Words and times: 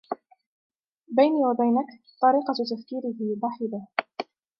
بيني 1.07 1.45
وبينك، 1.45 1.85
طريقة 2.23 2.53
تفكيره 2.75 3.13
ضحلة. 3.39 3.83